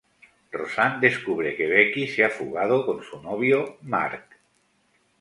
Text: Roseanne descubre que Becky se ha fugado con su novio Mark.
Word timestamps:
Roseanne 0.59 0.99
descubre 1.03 1.51
que 1.59 1.67
Becky 1.73 2.07
se 2.07 2.25
ha 2.25 2.31
fugado 2.31 2.83
con 2.87 3.03
su 3.03 3.21
novio 3.21 3.77
Mark. 3.83 4.35